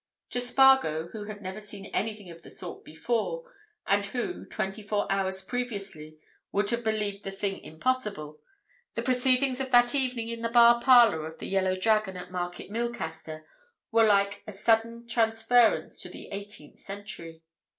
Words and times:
To 0.31 0.41
Spargo, 0.41 1.09
who 1.09 1.25
had 1.25 1.43
never 1.43 1.59
seen 1.59 1.85
anything 1.93 2.31
of 2.31 2.41
the 2.41 2.49
sort 2.49 2.83
before, 2.83 3.53
and 3.85 4.03
who, 4.03 4.45
twenty 4.45 4.81
four 4.81 5.05
hours 5.11 5.43
previously, 5.43 6.17
would 6.51 6.71
have 6.71 6.83
believed 6.83 7.23
the 7.23 7.29
thing 7.29 7.59
impossible, 7.59 8.41
the 8.95 9.03
proceedings 9.03 9.59
of 9.59 9.69
that 9.69 9.93
evening 9.93 10.29
in 10.29 10.41
the 10.41 10.49
bar 10.49 10.81
parlour 10.81 11.27
of 11.27 11.37
the 11.37 11.45
"Yellow 11.47 11.75
Dragon" 11.75 12.17
at 12.17 12.31
Market 12.31 12.71
Milcaster 12.71 13.45
were 13.91 14.07
like 14.07 14.41
a 14.47 14.53
sudden 14.53 15.05
transference 15.05 15.99
to 15.99 16.09
the 16.09 16.29
eighteenth 16.31 16.79
century. 16.79 17.43